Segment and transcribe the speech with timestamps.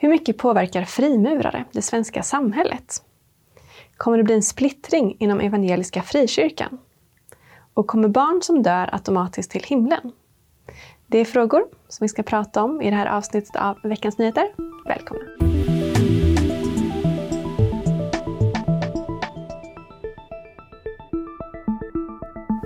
[0.00, 3.02] Hur mycket påverkar frimurare det svenska samhället?
[3.96, 6.78] Kommer det bli en splittring inom Evangeliska Frikyrkan?
[7.74, 10.12] Och kommer barn som dör automatiskt till himlen?
[11.06, 14.48] Det är frågor som vi ska prata om i det här avsnittet av Veckans Nyheter.
[14.86, 15.24] Välkomna!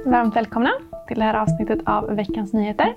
[0.07, 0.73] Varmt välkomna
[1.09, 2.95] till det här avsnittet av Veckans Nyheter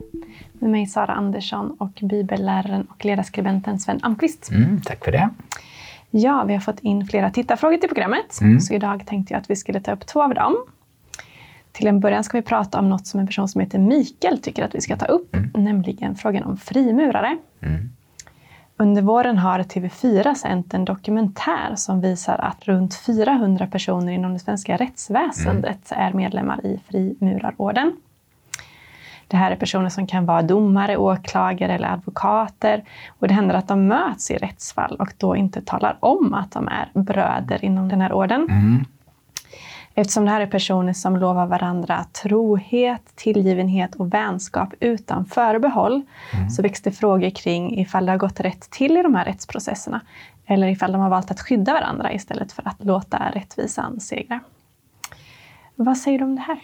[0.53, 4.51] med mig Sara Andersson och bibelläraren och ledarskribenten Sven Amqvist.
[4.51, 5.29] Mm, tack för det.
[6.11, 8.59] Ja, vi har fått in flera tittarfrågor till programmet, mm.
[8.59, 10.55] så idag tänkte jag att vi skulle ta upp två av dem.
[11.71, 14.63] Till en början ska vi prata om något som en person som heter Mikael tycker
[14.63, 15.51] att vi ska ta upp, mm.
[15.53, 17.37] nämligen frågan om frimurare.
[17.61, 17.89] Mm.
[18.77, 24.39] Under våren har TV4 sänt en dokumentär som visar att runt 400 personer inom det
[24.39, 26.07] svenska rättsväsendet mm.
[26.07, 27.95] är medlemmar i Frimurarorden.
[29.27, 32.83] Det här är personer som kan vara domare, åklagare eller advokater.
[33.19, 36.67] Och det händer att de möts i rättsfall och då inte talar om att de
[36.67, 38.47] är bröder inom den här orden.
[38.49, 38.85] Mm.
[39.97, 46.01] Eftersom det här är personer som lovar varandra trohet, tillgivenhet och vänskap utan förbehåll
[46.33, 46.49] mm.
[46.49, 50.01] så det frågor kring ifall det har gått rätt till i de här rättsprocesserna
[50.47, 54.39] eller ifall de har valt att skydda varandra istället för att låta rättvisan segra.
[55.75, 56.57] Vad säger du om det här?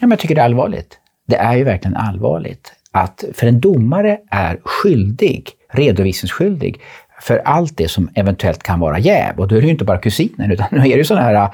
[0.00, 0.98] Ja, jag tycker det är allvarligt.
[1.26, 6.80] Det är ju verkligen allvarligt att för en domare är skyldig, redovisningsskyldig,
[7.20, 9.38] för allt det som eventuellt kan vara jäv.
[9.38, 11.50] Och då är det ju inte bara kusinen, utan nu är det ju sådana här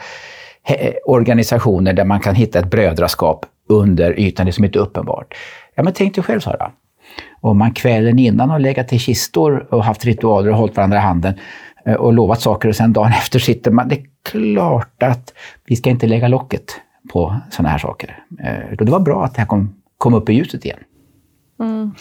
[1.05, 5.35] organisationer där man kan hitta ett brödraskap under ytan, det som inte är uppenbart.
[5.75, 6.71] Ja, men tänk dig själv Sara,
[7.41, 11.01] om man kvällen innan har legat till kistor och haft ritualer och hållit varandra i
[11.01, 11.35] handen
[11.87, 13.89] eh, och lovat saker och sen dagen efter sitter man.
[13.89, 15.33] Det är klart att
[15.67, 16.81] vi ska inte lägga locket
[17.13, 18.19] på sådana här saker.
[18.41, 20.79] Eh, det var bra att det här kom, kom upp i ljuset igen.
[21.61, 21.95] Mm.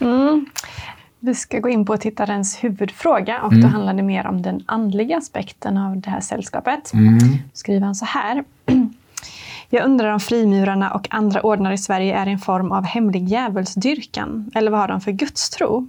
[0.00, 0.46] Mm.
[1.24, 3.62] Vi ska gå in på tittarens huvudfråga och mm.
[3.62, 6.92] då handlar det mer om den andliga aspekten av det här sällskapet.
[6.92, 7.18] Mm.
[7.52, 8.44] skriver han så här.
[9.70, 14.50] Jag undrar om frimurarna och andra ordnar i Sverige är en form av hemlig djävulsdyrkan,
[14.54, 15.88] eller vad har de för gudstro?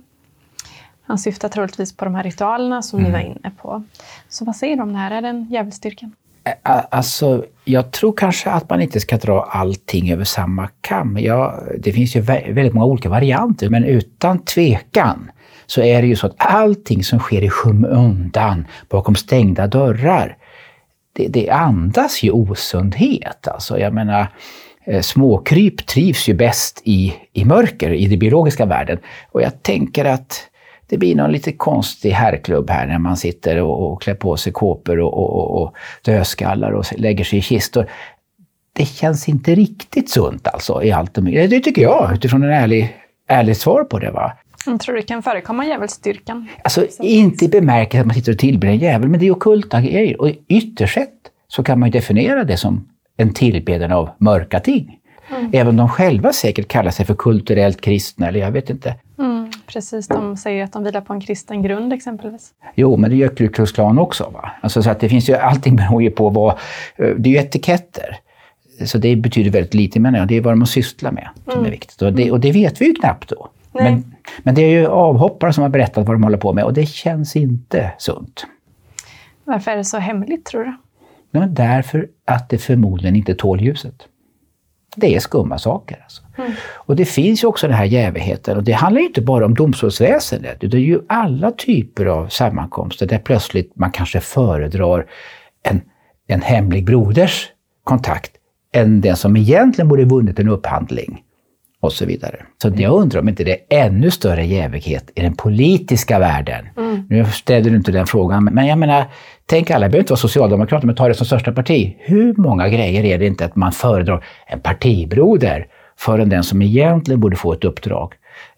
[1.03, 3.11] Han syftar troligtvis på de här ritualerna som mm.
[3.11, 3.83] ni var inne på.
[4.29, 5.11] Så vad säger du om det här?
[5.11, 6.11] Är det en djävulsdyrkan?
[6.63, 11.17] Alltså, jag tror kanske att man inte ska dra allting över samma kam.
[11.19, 15.31] Ja, det finns ju väldigt många olika varianter, men utan tvekan
[15.65, 20.37] så är det ju så att allting som sker i skymundan, bakom stängda dörrar,
[21.13, 23.47] det, det andas ju osundhet.
[23.47, 24.27] Alltså, jag menar,
[24.85, 28.99] eh, småkryp trivs ju bäst i, i mörker, i den biologiska världen.
[29.31, 30.47] Och jag tänker att
[30.87, 34.53] det blir någon lite konstig herrklubb här när man sitter och, och klär på sig
[34.53, 37.85] kåpor och, och, och dödskallar och lägger sig i kistor.
[38.73, 41.49] Det känns inte riktigt sunt alltså i allt och mycket.
[41.49, 42.97] Det tycker jag utifrån en ärlig,
[43.27, 44.11] ärligt svar på det.
[44.11, 44.31] Va?
[44.65, 46.47] Jag tror det kan förekomma djävulsdyrkan?
[46.63, 49.81] Alltså inte i bemärkelsen att man sitter och tillber en djävul, men det är okulta
[49.81, 50.21] grejer.
[50.21, 51.09] Och ytterst sett
[51.47, 54.99] så kan man ju definiera det som en tillbedjan av mörka ting.
[55.29, 55.51] Mm.
[55.53, 58.95] Även de själva säkert kallar sig för kulturellt kristna, eller jag vet inte.
[59.19, 59.34] Mm,
[59.67, 62.53] precis, de säger att de vilar på en kristen grund exempelvis.
[62.75, 64.29] Jo, men det gör Klan också.
[64.33, 64.51] Va?
[64.61, 66.49] Alltså, så att det finns ju, allting beror ju på vad...
[66.95, 68.17] Eh, det är ju etiketter.
[68.85, 71.65] Så det betyder väldigt lite, men det är vad de sysslar med som mm.
[71.65, 72.01] är viktigt.
[72.01, 73.49] Och det, och det vet vi ju knappt då.
[73.71, 76.73] Men, men det är ju avhoppare som har berättat vad de håller på med och
[76.73, 78.45] det känns inte sunt.
[79.43, 80.75] Varför är det så hemligt, tror du?
[81.31, 84.07] Ja, därför att det förmodligen inte tål ljuset.
[84.95, 85.99] Det är skumma saker.
[86.03, 86.21] Alltså.
[86.37, 86.51] Mm.
[86.73, 89.53] Och det finns ju också den här jävigheten och det handlar ju inte bara om
[89.53, 95.05] domstolsväsendet utan det är ju alla typer av sammankomster där plötsligt man kanske föredrar
[95.63, 95.81] en,
[96.27, 97.47] en hemlig broders
[97.83, 98.31] kontakt
[98.73, 101.24] än den som egentligen borde vunnit en upphandling
[101.85, 102.45] och så vidare.
[102.61, 106.65] Så jag undrar om inte det är ännu större jävighet i den politiska världen.
[106.77, 107.05] Mm.
[107.09, 109.05] Nu ställer du inte den frågan, men jag menar,
[109.45, 111.95] tänk alla, det behöver inte vara socialdemokrater, men ta det som största parti.
[111.99, 117.19] Hur många grejer är det inte att man föredrar en partibroder före den som egentligen
[117.19, 118.13] borde få ett uppdrag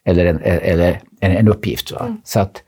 [0.05, 1.91] eller en, eller en, en uppgift.
[1.91, 2.21] Mm.
[2.23, 2.63] Så att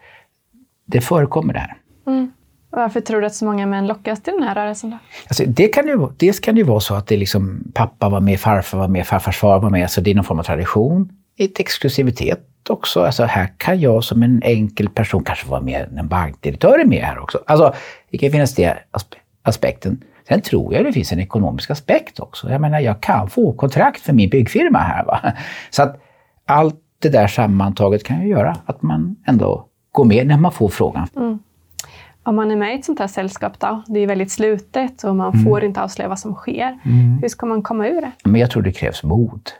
[0.85, 1.77] det förekommer där.
[2.07, 2.31] Mm.
[2.69, 4.89] Varför tror du att så många män lockas till den här rörelsen?
[4.89, 4.97] Då?
[5.27, 8.19] Alltså, det kan ju, dels kan det ju vara så att det liksom, pappa var
[8.19, 9.91] med, farfar var med, farfars far var med.
[9.91, 11.09] Så det är någon form av tradition.
[11.37, 13.03] Ett exklusivitet också.
[13.03, 17.03] Alltså, här kan jag som en enkel person kanske vara med, en bankdirektör är med
[17.03, 17.39] här också.
[17.47, 17.73] Alltså,
[18.11, 18.77] det kan finnas det
[19.43, 20.03] aspekten.
[20.27, 22.51] Sen tror jag det finns en ekonomisk aspekt också.
[22.51, 25.05] Jag menar, jag kan få kontrakt för min byggfirma här.
[25.05, 25.33] Va?
[25.69, 26.01] Så att
[26.45, 30.69] allt det där sammantaget kan ju göra att man ändå går med när man får
[30.69, 31.07] frågan.
[31.15, 31.39] Mm.
[32.23, 35.15] Om man är med i ett sånt här sällskap då, det är väldigt slutet och
[35.15, 35.45] man mm.
[35.45, 36.79] får inte avslöja vad som sker.
[36.85, 37.19] Mm.
[37.21, 38.11] Hur ska man komma ur det?
[38.23, 39.51] Men jag tror det krävs mod.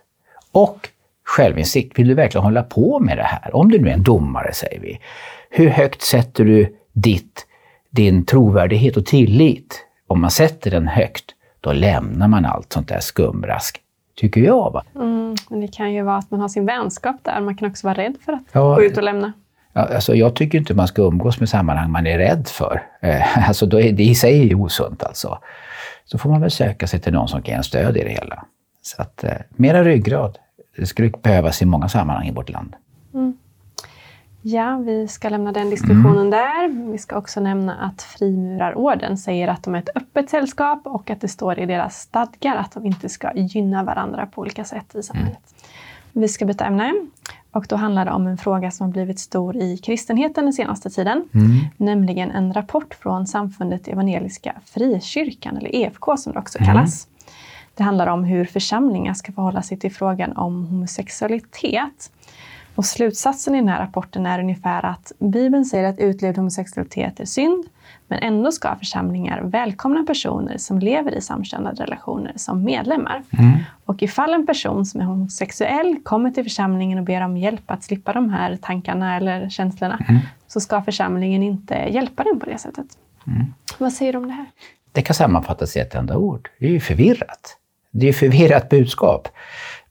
[0.52, 0.90] Och
[1.24, 2.00] självinsikt.
[2.00, 3.56] Vill du verkligen hålla på med det här?
[3.56, 5.00] Om du nu är en domare, säger vi.
[5.50, 7.48] Hur högt sätter du ditt,
[7.90, 9.86] din trovärdighet och tillit?
[10.08, 11.26] Om man sätter den högt,
[11.62, 13.82] då lämnar man allt sånt där skumrask.
[14.16, 14.72] Tycker jag.
[14.72, 14.84] Va?
[14.96, 17.42] Mm, men det kan ju vara att man har sin vänskap där.
[17.42, 19.34] Man kan också vara rädd för att ja, gå ut och lämna.
[19.74, 22.84] Alltså jag tycker inte man ska umgås med sammanhang man är rädd för.
[23.02, 25.40] Eh, alltså då är det i sig är osunt alltså.
[26.06, 28.10] Så får man väl söka sig till någon som kan ge en stöd i det
[28.10, 28.46] hela.
[28.82, 30.38] Så att, eh, mera ryggrad.
[30.78, 32.76] Det skulle behövas i många sammanhang i vårt land.
[33.14, 33.38] Mm.
[34.42, 36.30] Ja, vi ska lämna den diskussionen mm.
[36.30, 36.92] där.
[36.92, 41.22] Vi ska också nämna att Frimurarorden säger att de är ett öppet sällskap och att
[41.22, 45.04] det står i deras stadgar att de inte ska gynna varandra på olika sätt i
[45.04, 45.38] samhället.
[45.52, 45.59] Mm.
[46.14, 46.94] Vi ska byta ämne
[47.52, 50.90] och då handlar det om en fråga som har blivit stor i kristenheten den senaste
[50.90, 51.30] tiden.
[51.34, 51.50] Mm.
[51.78, 57.08] Nämligen en rapport från samfundet Evangeliska Frikyrkan, eller EFK som det också kallas.
[57.08, 57.16] Mm.
[57.76, 62.12] Det handlar om hur församlingar ska förhålla sig till frågan om homosexualitet.
[62.80, 67.26] Och slutsatsen i den här rapporten är ungefär att Bibeln säger att utlevd homosexualitet är
[67.26, 67.66] synd,
[68.08, 73.24] men ändå ska församlingar välkomna personer som lever i samkönade relationer som medlemmar.
[73.40, 73.52] Mm.
[73.86, 77.84] Och ifall en person som är homosexuell kommer till församlingen och ber om hjälp att
[77.84, 80.22] slippa de här tankarna eller känslorna, mm.
[80.48, 82.88] så ska församlingen inte hjälpa den på det sättet.
[83.28, 83.54] Mm.
[83.78, 84.46] Vad säger du om det här?
[84.92, 86.50] Det kan sammanfattas i ett enda ord.
[86.60, 87.58] Det är ju förvirrat.
[87.92, 89.28] Det är förvirrat budskap.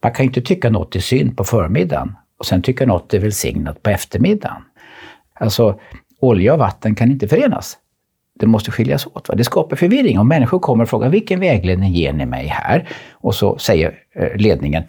[0.00, 3.18] Man kan ju inte tycka något är synd på förmiddagen och sen tycker något är
[3.18, 4.62] välsignat på eftermiddagen.
[5.34, 5.80] Alltså,
[6.20, 7.78] olja och vatten kan inte förenas.
[8.34, 9.28] Det måste skiljas åt.
[9.28, 9.34] Va?
[9.34, 10.18] Det skapar förvirring.
[10.18, 12.88] Om människor kommer och frågar vilken vägledning ger ni mig här?
[13.12, 14.82] Och så säger eh, ledningen,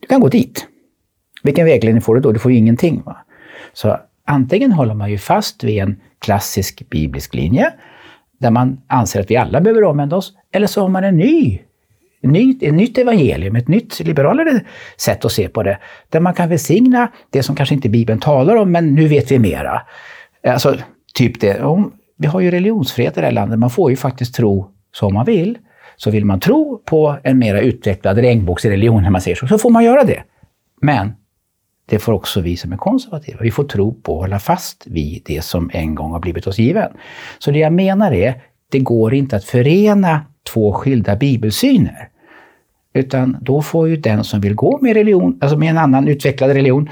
[0.00, 0.66] du kan gå dit.
[1.42, 2.32] Vilken vägledning får du då?
[2.32, 3.02] Du får ju ingenting.
[3.04, 3.16] Va?
[3.72, 7.72] Så antingen håller man ju fast vid en klassisk biblisk linje
[8.38, 11.60] där man anser att vi alla behöver omvända oss, eller så har man en ny
[12.22, 14.60] ny, ett nytt evangelium, ett nytt liberalare
[14.96, 15.78] sätt att se på det.
[16.08, 19.38] Där man kan välsigna det som kanske inte Bibeln talar om, men nu vet vi
[19.38, 19.82] mera.
[20.46, 20.76] Alltså,
[21.14, 21.62] typ det.
[21.62, 25.14] Om, vi har ju religionsfrihet i det här landet, man får ju faktiskt tro som
[25.14, 25.58] man vill.
[25.96, 29.70] Så vill man tro på en mera utvecklad regnbågsreligion, när man säger så, så får
[29.70, 30.22] man göra det.
[30.80, 31.12] Men
[31.86, 33.38] det får också vi som är konservativa.
[33.42, 36.58] Vi får tro på och hålla fast vid det som en gång har blivit oss
[36.58, 36.92] given.
[37.38, 40.20] Så det jag menar är, det går inte att förena
[40.52, 42.08] två skilda bibelsyner.
[42.92, 46.50] Utan då får ju den som vill gå med religion, alltså med en annan utvecklad
[46.50, 46.88] religion,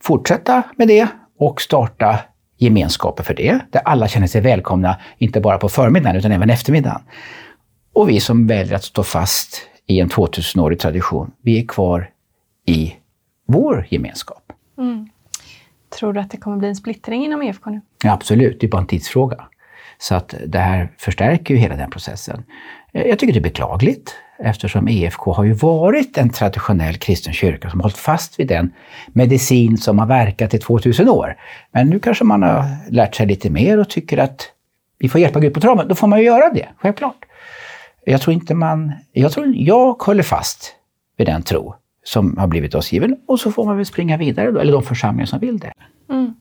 [0.00, 1.08] fortsätta med det
[1.38, 2.18] och starta
[2.58, 7.00] gemenskaper för det, där alla känner sig välkomna, inte bara på förmiddagen utan även eftermiddagen.
[7.92, 12.10] Och vi som väljer att stå fast i en 2000-årig tradition, vi är kvar
[12.66, 12.94] i
[13.46, 14.52] vår gemenskap.
[14.78, 15.08] Mm.
[15.98, 17.80] Tror du att det kommer bli en splittring inom EFK nu?
[18.04, 19.44] Ja, absolut, det är bara en tidsfråga.
[19.98, 22.44] Så att det här förstärker ju hela den processen.
[22.92, 27.80] Jag tycker det är beklagligt eftersom EFK har ju varit en traditionell kristen kyrka som
[27.80, 28.72] hållit fast vid den
[29.12, 31.36] medicin som har verkat i 2000 år.
[31.72, 34.48] Men nu kanske man har lärt sig lite mer och tycker att
[34.98, 35.88] vi får hjälpa Gud på traven.
[35.88, 37.24] Då får man ju göra det, självklart.
[38.04, 38.92] Jag tror inte man...
[39.12, 40.74] Jag, tror, jag håller fast
[41.16, 44.50] vid den tro som har blivit oss given och så får man väl springa vidare
[44.50, 45.72] då, eller de församlingar som vill det.
[46.10, 46.34] Mm.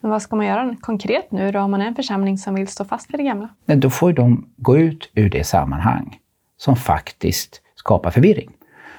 [0.00, 2.68] Men vad ska man göra konkret nu då, om man är en församling som vill
[2.68, 3.48] stå fast vid det gamla?
[3.64, 6.19] Men då får de gå ut ur det sammanhang
[6.60, 8.50] som faktiskt skapar förvirring.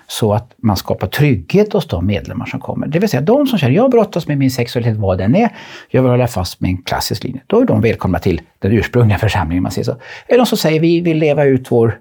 [0.08, 2.88] Så att man skapar trygghet hos de medlemmar som kommer.
[2.88, 5.50] Det vill säga de som känner, jag brottas med min sexualitet vad den är,
[5.90, 7.42] jag vill hålla fast med en klassisk linje.
[7.48, 9.96] Då är de välkomna till den ursprungliga församlingen, man säger så.
[10.28, 12.00] Eller de som säger, vi vill leva ut vår,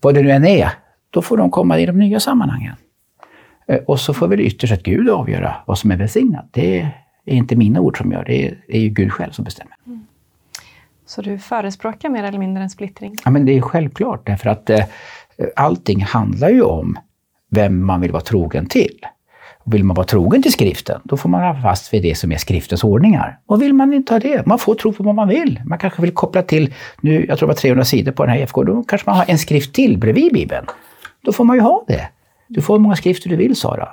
[0.00, 0.70] vad det nu än är,
[1.10, 2.74] då får de komma i de nya sammanhangen.
[3.68, 6.48] Eh, och så får väl ytterst att Gud avgöra vad som är välsignat.
[6.50, 6.80] Det
[7.24, 9.74] är inte mina ord som gör det, det är ju Gud själv som bestämmer.
[9.86, 10.06] Mm.
[11.06, 13.14] Så du förespråkar mer eller mindre en splittring?
[13.24, 14.84] Ja, men det är självklart, därför att eh,
[15.56, 16.98] allting handlar ju om
[17.50, 18.98] vem man vill vara trogen till.
[19.64, 22.36] Vill man vara trogen till skriften, då får man vara fast vid det som är
[22.36, 23.38] skriftens ordningar.
[23.46, 25.60] Och vill man inte ha det, man får tro på vad man vill.
[25.64, 28.40] Man kanske vill koppla till, nu, jag tror det var 300 sidor på den här
[28.40, 30.66] EFK, då kanske man har en skrift till bredvid Bibeln.
[31.22, 32.08] Då får man ju ha det.
[32.48, 33.88] Du får hur många skrifter du vill, Sara.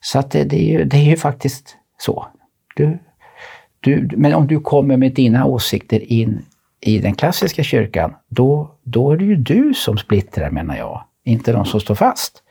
[0.00, 2.26] Så att det, det, är ju, det är ju faktiskt så.
[2.76, 2.98] Du,
[3.82, 6.44] du, men om du kommer med dina åsikter in
[6.80, 11.52] i den klassiska kyrkan, då, då är det ju du som splittrar menar jag, inte
[11.52, 12.42] de som står fast.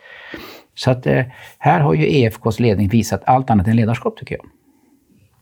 [0.75, 1.23] Så att eh,
[1.57, 4.45] här har ju EFKs ledning visat allt annat än ledarskap tycker jag.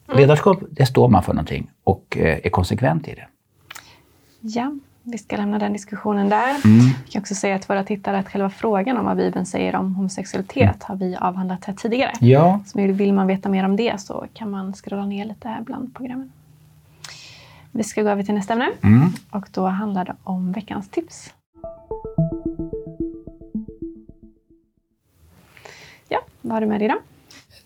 [0.08, 0.22] Mm.
[0.22, 3.28] Ledarskap, det står man för någonting och eh, är konsekvent i det.
[4.42, 6.56] Ja, vi ska lämna den diskussionen där.
[6.66, 6.80] Mm.
[7.06, 9.96] Vi kan också säga till våra tittare att själva frågan om vad Bibeln säger om
[9.96, 12.12] homosexualitet har vi avhandlat här tidigare.
[12.20, 12.60] Ja.
[12.66, 15.96] Så vill man veta mer om det så kan man scrolla ner lite här bland
[15.96, 16.32] programmen.
[17.72, 19.10] Vi ska gå över till nästa ämne mm.
[19.32, 21.34] och då handlar det om veckans tips.
[26.10, 26.98] Ja, vad har du med dig idag?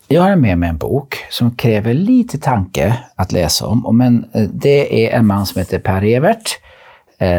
[0.08, 3.98] Jag har med mig en bok som kräver lite tanke att läsa om.
[3.98, 6.60] Men eh, det är en man som heter Per Evert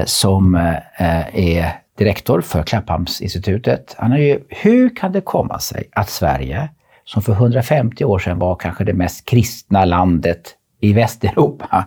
[0.05, 3.95] som eh, är direktor för Klapphamnsinstitutet.
[3.99, 6.69] Han är ju, hur kan det komma sig att Sverige,
[7.05, 11.85] som för 150 år sedan var kanske det mest kristna landet i Västeuropa,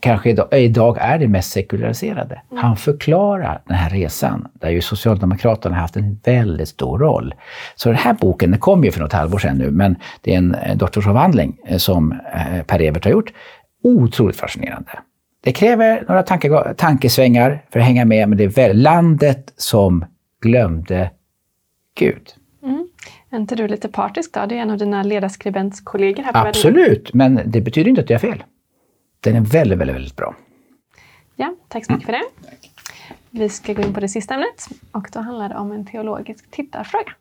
[0.00, 2.42] kanske idag, idag är det mest sekulariserade.
[2.50, 2.64] Mm.
[2.64, 7.34] Han förklarar den här resan, där ju Socialdemokraterna har haft en väldigt stor roll.
[7.74, 10.38] Så den här boken, den kom ju för något halvår sedan nu, men det är
[10.38, 13.32] en doktorsavhandling eh, som eh, Per Evert har gjort.
[13.82, 14.90] Otroligt fascinerande.
[15.40, 20.04] Det kräver några tanke, tankesvängar för att hänga med, men det är landet som
[20.40, 21.10] glömde
[21.94, 22.34] Gud.
[22.62, 22.88] Mm.
[23.30, 24.46] Är inte du lite partisk då?
[24.46, 28.24] Det är en av dina ledarskribentkollegor här på Absolut, men det betyder inte att jag
[28.24, 28.44] är fel.
[29.20, 30.34] Den är väldigt, väldigt, väldigt bra.
[31.36, 32.20] Ja, tack så mycket mm.
[32.20, 32.58] för det.
[33.30, 36.50] Vi ska gå in på det sista ämnet och då handlar det om en teologisk
[36.50, 37.12] tittarfråga.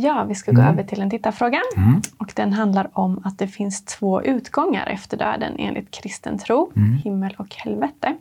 [0.00, 0.72] Ja, vi ska gå mm.
[0.72, 1.60] över till en tittarfråga.
[1.76, 2.02] Mm.
[2.18, 6.92] Och den handlar om att det finns två utgångar efter döden enligt kristen tro, mm.
[6.92, 8.16] himmel och helvete.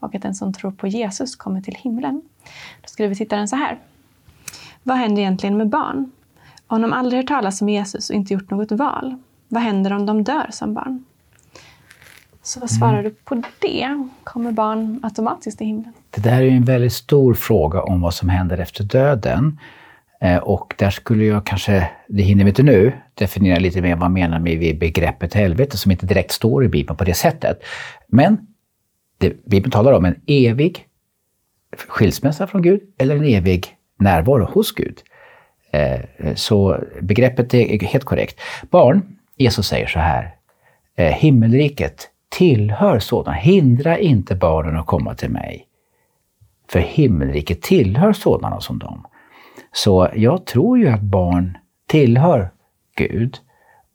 [0.00, 2.22] Och att den som tror på Jesus kommer till himlen.
[2.82, 3.78] Då skriver tittaren så här.
[4.82, 6.10] Vad händer egentligen med barn?
[6.66, 10.06] Om de aldrig hört talas om Jesus och inte gjort något val, vad händer om
[10.06, 11.04] de dör som barn?
[12.42, 13.04] Så vad svarar mm.
[13.04, 14.08] du på det?
[14.24, 15.92] Kommer barn automatiskt till himlen?
[16.10, 19.58] Det där är en väldigt stor fråga om vad som händer efter döden.
[20.24, 24.10] Eh, och där skulle jag kanske, det hinner vi inte nu, definiera lite mer vad
[24.10, 27.62] menar med begreppet helvete som inte direkt står i Bibeln på det sättet.
[28.06, 28.46] Men
[29.18, 30.86] det, Bibeln talar om en evig
[31.88, 33.66] skilsmässa från Gud eller en evig
[33.98, 34.98] närvaro hos Gud.
[35.70, 36.00] Eh,
[36.34, 38.40] så begreppet är helt korrekt.
[38.70, 40.34] Barn, Jesus säger så här,
[40.96, 45.66] eh, himmelriket tillhör sådana, hindra inte barnen att komma till mig.
[46.68, 49.06] För himmelriket tillhör sådana som dem.
[49.74, 52.50] Så jag tror ju att barn tillhör
[52.96, 53.36] Gud,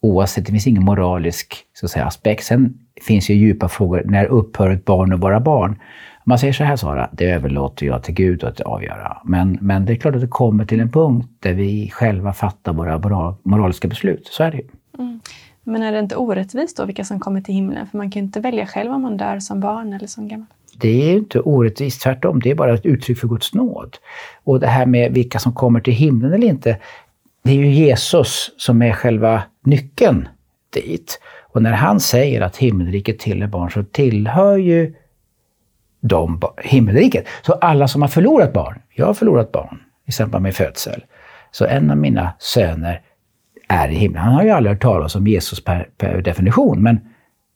[0.01, 2.43] oavsett, det finns ingen moralisk så att säga, aspekt.
[2.43, 5.71] Sen finns ju djupa frågor, när upphör ett barn att vara barn?
[5.71, 9.17] Om man säger så här Sara, det överlåter jag till Gud att avgöra.
[9.23, 12.73] Men, men det är klart att det kommer till en punkt där vi själva fattar
[12.73, 14.27] våra moraliska beslut.
[14.27, 14.67] Så är det ju.
[14.99, 15.19] Mm.
[15.63, 17.87] Men är det inte orättvist då vilka som kommer till himlen?
[17.87, 20.47] För man kan ju inte välja själv om man dör som barn eller som gammal.
[20.79, 22.39] Det är inte orättvist, tvärtom.
[22.39, 23.97] Det är bara ett uttryck för Guds nåd.
[24.43, 26.77] Och det här med vilka som kommer till himlen eller inte,
[27.43, 30.27] det är ju Jesus som är själva nyckeln
[30.73, 31.19] dit.
[31.53, 34.95] Och när han säger att himmelriket tillhör barn så tillhör ju
[36.01, 37.27] de himmelriket.
[37.41, 41.03] Så alla som har förlorat barn, jag har förlorat barn i samband med födsel.
[41.51, 43.01] Så en av mina söner
[43.67, 44.23] är i himlen.
[44.23, 46.99] Han har ju aldrig hört talas om Jesus per, per definition, men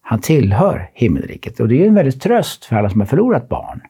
[0.05, 1.60] han tillhör himmelriket.
[1.60, 3.81] Och det är en väldigt tröst för alla som har förlorat barn.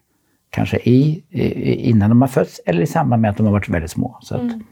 [0.49, 3.69] Kanske i, i, innan de har fötts eller i samband med att de har varit
[3.69, 4.17] väldigt små.
[4.21, 4.41] Så att...
[4.41, 4.63] mm.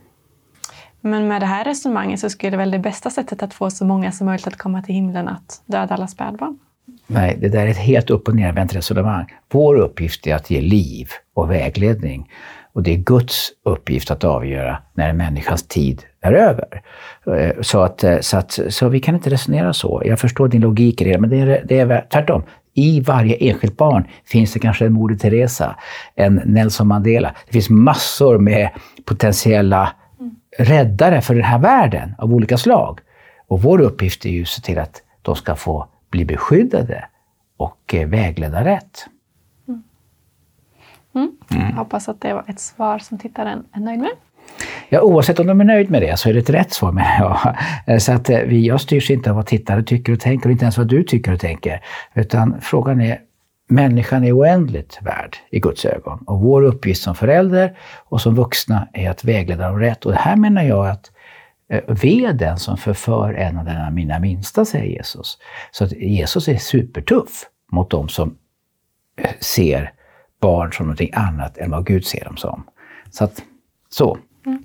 [1.01, 4.11] Men med det här resonemanget så skulle väl det bästa sättet att få så många
[4.11, 6.59] som möjligt att komma till himlen att döda alla spädbarn?
[7.07, 9.25] Nej, det där är ett helt upp och nervänt resonemang.
[9.51, 12.29] Vår uppgift är att ge liv och vägledning.
[12.73, 16.81] Och det är Guds uppgift att avgöra när en människas tid är över.
[17.37, 20.01] Eh, så, att, eh, så, att, så vi kan inte resonera så.
[20.05, 22.43] Jag förstår din logik i det, men det är, det är tvärtom.
[22.73, 25.75] I varje enskilt barn finns det kanske en Moder Teresa,
[26.15, 27.35] en Nelson Mandela.
[27.45, 28.69] Det finns massor med
[29.05, 29.93] potentiella
[30.57, 32.99] räddare för den här världen av olika slag.
[33.47, 37.05] Och vår uppgift är ju att se till att de ska få bli beskyddade
[37.57, 39.05] och eh, vägledda rätt.
[41.15, 41.31] Mm.
[41.51, 41.73] Mm.
[41.73, 44.11] Hoppas att det var ett svar som tittaren är nöjd med.
[44.89, 47.19] Ja, oavsett om de är nöjd med det så är det ett rätt svar menar
[47.19, 47.55] jag.
[47.93, 50.51] Eh, så att eh, vi, jag styrs inte av vad tittare tycker och tänker och
[50.51, 51.81] inte ens vad du tycker och tänker.
[52.13, 53.19] Utan frågan är,
[53.69, 56.23] människan är oändligt värd i Guds ögon.
[56.27, 57.77] Och vår uppgift som förälder
[58.09, 60.05] och som vuxna är att vägleda dem rätt.
[60.05, 61.11] Och här menar jag att
[61.71, 65.37] Eh, ve den som förför en av denna mina minsta, säger Jesus.
[65.71, 68.37] Så att Jesus är supertuff mot de som
[69.39, 69.93] ser
[70.41, 72.63] barn som någonting annat än vad Gud ser dem som.
[73.11, 73.43] Så att,
[73.89, 74.17] så.
[74.45, 74.63] Mm.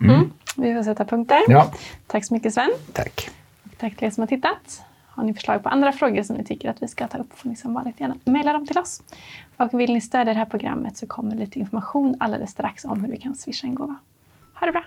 [0.00, 0.14] Mm.
[0.14, 0.30] Mm.
[0.56, 1.42] Vi får sätta punkt där.
[1.48, 1.72] Ja.
[2.06, 2.70] Tack så mycket Sven.
[2.92, 3.30] Tack.
[3.64, 4.82] Och tack till er som har tittat.
[5.06, 7.48] Har ni förslag på andra frågor som ni tycker att vi ska ta upp får
[7.48, 9.02] ni som vanligt gärna mejla dem till oss.
[9.56, 13.10] Och vill ni stödja det här programmet så kommer lite information alldeles strax om hur
[13.10, 13.96] vi kan swisha en gåva.
[14.54, 14.84] Ha det bra!